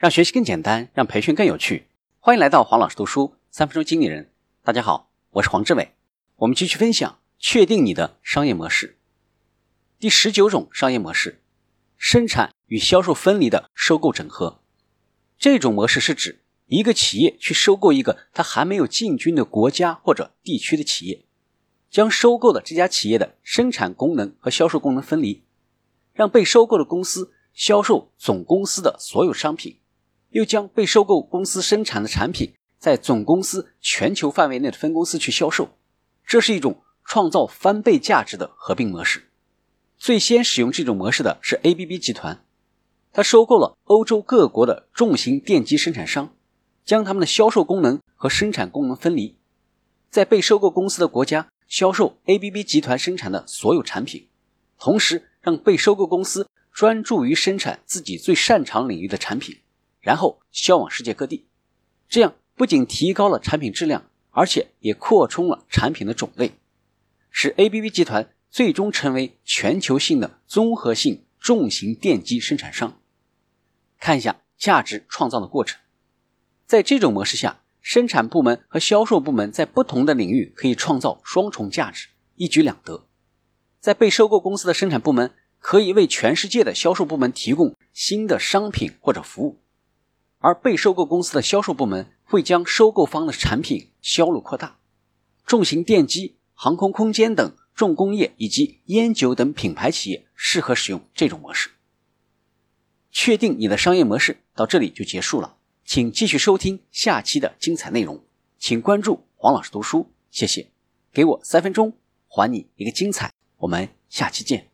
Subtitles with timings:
[0.00, 1.88] 让学习更简单，让培训更有趣。
[2.20, 4.32] 欢迎来到黄老师读书三分钟经理人。
[4.64, 5.92] 大家好，我是黄志伟。
[6.36, 8.96] 我们继续分享，确定你的商业模式。
[9.98, 11.42] 第十九种商业模式：
[11.98, 14.62] 生产与销售分离的收购整合。
[15.38, 21.26] 这种模式是指一个企业去收购一个它还没有进军的国家或者地区的企业，
[21.90, 25.42] 将收购的这家企业的生产功能和销售功能分离，
[26.14, 29.76] 让被收购的公司销售总公司的所有商品。
[30.30, 35.76] 又将被收购公司生产的产品在总公司全球范围内的分公司去销售，
[36.26, 39.24] 这是一种创造翻倍价值的合并模式。
[39.98, 42.42] 最先使用这种模式的是 ABB 集团，
[43.12, 46.34] 它收购了欧洲各国的重型电机生产商，
[46.84, 49.36] 将他们的销售功能和生产功能分离，
[50.08, 54.28] 在被收购公司的国家销售 ABB 集团生产的所有产品，
[54.78, 59.58] 同时让被收购公司专注于生产自己最擅长领域的产品。
[60.00, 61.46] 然后销往世界各地，
[62.08, 66.52] 这样不仅提高了产品质量，而且也扩充了产品的种类，
[67.30, 72.98] 使 ABB 集团最终成为全球性的综合性重型电机生产商。
[73.98, 75.78] 看一下价值创造的过程，
[76.66, 83.06] 在这种模式下，生产部门和销售部门在不同的领域可以创造双重价值，一举两得。
[83.78, 89.60] 在被收购公司的生产部门可以为全世界的销售部门提供新的商品或者服务。
[90.40, 94.78] 而被收购公司的销售部门会将收购方的产品销路扩大，
[95.46, 101.70] 重型电机、航空空间等重工业以及烟酒等品牌企业适合使用这种模式。
[103.10, 108.24] 确定你的商业模式到这里就结束了，请继续收听下期的精彩内容，
[108.58, 110.68] 请关注黄老师读书，谢谢。
[111.12, 111.92] 给我三分钟，
[112.28, 114.69] 还你一个精彩，我们下期见。